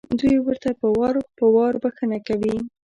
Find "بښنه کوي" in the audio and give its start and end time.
1.83-2.55